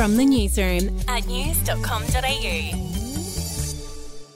[0.00, 2.86] from the newsroom at news.com.au.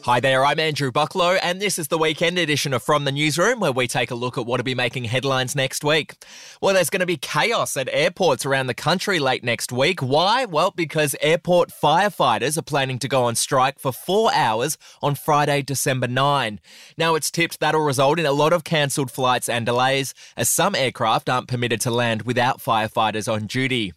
[0.02, 3.60] Hi there, I'm Andrew Bucklow, and this is the weekend edition of From the Newsroom,
[3.60, 6.22] where we take a look at what will be making headlines next week.
[6.60, 10.02] Well, there's going to be chaos at airports around the country late next week.
[10.02, 10.44] Why?
[10.44, 15.62] Well, because airport firefighters are planning to go on strike for four hours on Friday,
[15.62, 16.60] December 9.
[16.98, 20.74] Now, it's tipped that'll result in a lot of cancelled flights and delays, as some
[20.74, 23.94] aircraft aren't permitted to land without firefighters on duty.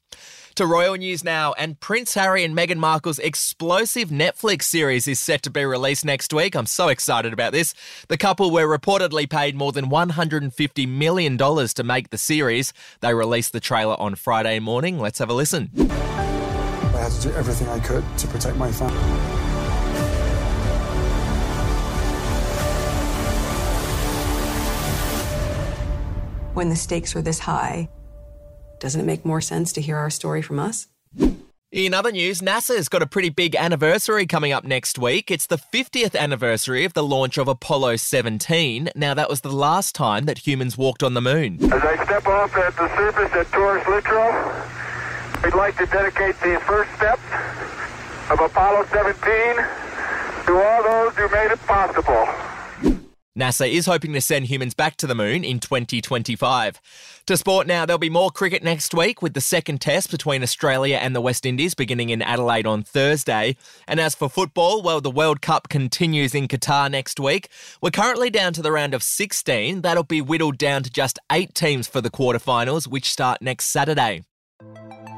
[0.57, 5.43] To royal news now, and Prince Harry and Meghan Markle's explosive Netflix series is set
[5.43, 6.55] to be released next week.
[6.55, 7.75] I'm so excited about this.
[8.07, 12.73] The couple were reportedly paid more than $150 million to make the series.
[13.01, 14.97] They released the trailer on Friday morning.
[14.97, 15.69] Let's have a listen.
[15.77, 18.97] I had to do everything I could to protect my family.
[26.55, 27.89] When the stakes are this high,
[28.79, 30.87] doesn't it make more sense to hear our story from us?
[31.71, 35.29] In other news, NASA's got a pretty big anniversary coming up next week.
[35.29, 38.89] It's the 50th anniversary of the launch of Apollo 17.
[38.95, 41.57] Now, that was the last time that humans walked on the moon.
[41.65, 46.57] As I step off at the surface at Taurus Littrow, we'd like to dedicate the
[46.65, 47.21] first steps
[48.31, 49.13] of Apollo 17
[50.45, 52.46] to all those who made it possible.
[53.37, 56.81] NASA is hoping to send humans back to the moon in 2025.
[57.27, 60.97] To sport now, there'll be more cricket next week with the second test between Australia
[60.97, 63.55] and the West Indies beginning in Adelaide on Thursday.
[63.87, 67.49] And as for football, well, the World Cup continues in Qatar next week.
[67.79, 69.81] We're currently down to the round of 16.
[69.81, 74.26] That'll be whittled down to just eight teams for the quarterfinals, which start next Saturday.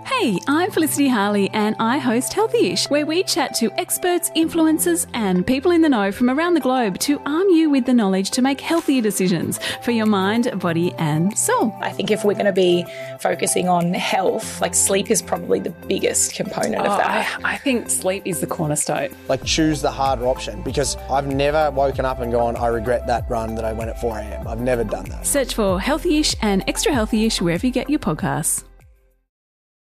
[0.09, 5.45] Hey, I'm Felicity Harley and I host Healthyish, where we chat to experts, influencers, and
[5.45, 8.41] people in the know from around the globe to arm you with the knowledge to
[8.41, 11.73] make healthier decisions for your mind, body, and soul.
[11.79, 12.85] I think if we're going to be
[13.19, 17.39] focusing on health, like sleep is probably the biggest component Oh, of that.
[17.43, 19.15] I, I think sleep is the cornerstone.
[19.29, 23.29] Like choose the harder option because I've never woken up and gone, I regret that
[23.29, 24.47] run that I went at 4 a.m.
[24.47, 25.25] I've never done that.
[25.25, 28.63] Search for Healthyish and Extra Healthyish wherever you get your podcasts.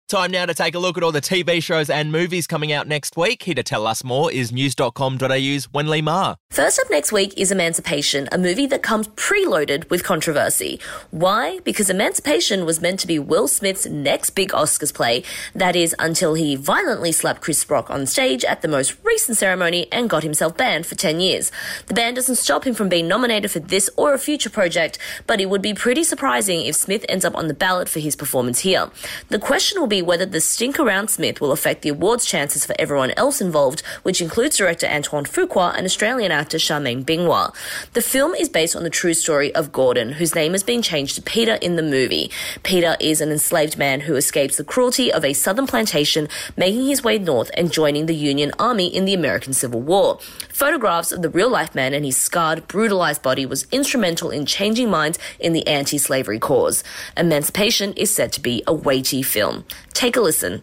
[0.08, 2.88] Time now to take a look at all the TV shows and movies coming out
[2.88, 3.42] next week.
[3.42, 6.36] Here to tell us more is news.com.au's Wenlei Ma.
[6.52, 10.80] First up next week is Emancipation, a movie that comes preloaded with controversy.
[11.10, 11.60] Why?
[11.64, 15.24] Because Emancipation was meant to be Will Smith's next big Oscars play.
[15.56, 19.88] That is, until he violently slapped Chris Rock on stage at the most recent ceremony
[19.92, 21.52] and got himself banned for 10 years.
[21.88, 25.42] The ban doesn't stop him from being nominated for this or a future project, but
[25.42, 28.60] it would be pretty surprising if Smith ends up on the ballot for his performance
[28.60, 28.92] here.
[29.30, 32.76] The question will be whether the stink around Smith will affect the awards chances for
[32.80, 37.54] everyone else involved, which includes director Antoine Fuqua and Australian actor Charmaine Bingwa.
[37.94, 41.16] The film is based on the true story of Gordon, whose name has been changed
[41.16, 42.32] to Peter in the movie.
[42.64, 47.04] Peter is an enslaved man who escapes the cruelty of a southern plantation, making his
[47.04, 50.20] way north and joining the Union Army in the American Civil War.
[50.50, 54.90] Photographs of the real life man and his scarred, brutalized body was instrumental in changing
[54.90, 56.84] minds in the anti-slavery cause.
[57.18, 59.66] Emancipation is said to be a weighty film.
[59.96, 60.62] Take a listen.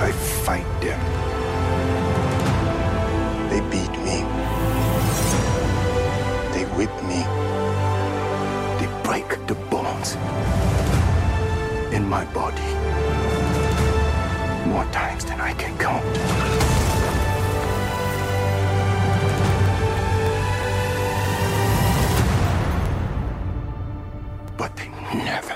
[0.00, 0.10] I
[0.44, 1.00] fight them.
[3.48, 4.18] They beat me.
[6.52, 7.22] They whip me.
[8.80, 10.16] They break the bones
[11.94, 12.70] in my body
[14.68, 16.04] more times than I can count.
[24.58, 25.53] But they never,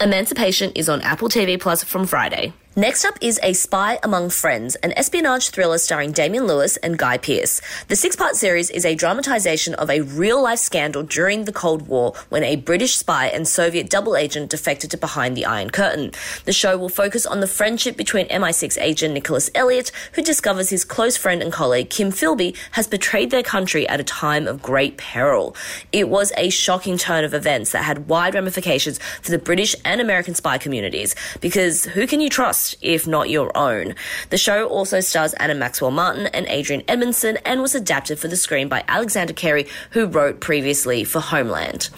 [0.00, 2.52] Emancipation is on Apple TV Plus from Friday.
[2.78, 7.18] Next up is A Spy Among Friends, an espionage thriller starring Damian Lewis and Guy
[7.18, 7.60] Pearce.
[7.88, 11.88] The six part series is a dramatization of a real life scandal during the Cold
[11.88, 16.12] War when a British spy and Soviet double agent defected to behind the Iron Curtain.
[16.44, 20.84] The show will focus on the friendship between MI6 agent Nicholas Elliott, who discovers his
[20.84, 24.96] close friend and colleague Kim Philby has betrayed their country at a time of great
[24.98, 25.56] peril.
[25.90, 30.00] It was a shocking turn of events that had wide ramifications for the British and
[30.00, 33.94] American spy communities, because who can you trust if not your own?
[34.30, 38.36] The show also stars Anna Maxwell Martin and Adrian Edmondson and was adapted for the
[38.36, 41.90] screen by Alexander Cary, who wrote previously for Homeland.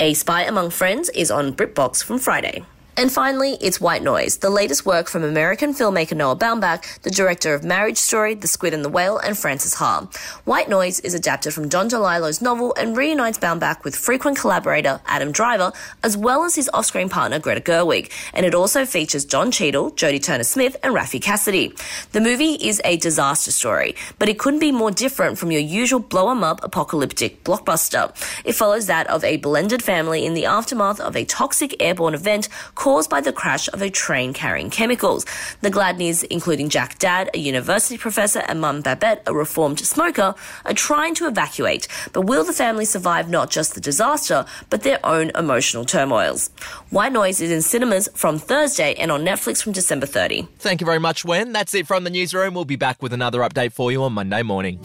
[0.00, 2.64] A Spy Among Friends is on BritBox from Friday.
[2.96, 7.52] And finally, it's White Noise, the latest work from American filmmaker Noah Baumbach, the director
[7.52, 10.06] of Marriage Story, The Squid and the Whale, and Frances Ha.
[10.44, 15.32] White Noise is adapted from Don DeLillo's novel and reunites Baumbach with frequent collaborator Adam
[15.32, 15.72] Driver,
[16.04, 18.12] as well as his off-screen partner Greta Gerwig.
[18.32, 21.74] And it also features Don Cheadle, Jodie Turner-Smith, and Raffey Cassidy.
[22.12, 25.98] The movie is a disaster story, but it couldn't be more different from your usual
[25.98, 28.14] blow-em-up apocalyptic blockbuster.
[28.44, 32.48] It follows that of a blended family in the aftermath of a toxic airborne event
[32.84, 35.24] caused by the crash of a train carrying chemicals.
[35.62, 40.34] The Gladneys, including Jack Dad, a university professor, and Mum Babette, a reformed smoker,
[40.66, 41.88] are trying to evacuate.
[42.12, 46.50] But will the family survive not just the disaster, but their own emotional turmoils?
[46.90, 50.46] White Noise is in cinemas from Thursday and on Netflix from December 30.
[50.58, 51.52] Thank you very much, Wen.
[51.52, 52.52] That's it from the newsroom.
[52.52, 54.78] We'll be back with another update for you on Monday morning.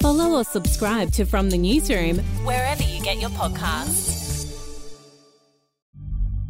[0.00, 4.15] Follow or subscribe to From the Newsroom wherever you get your podcasts.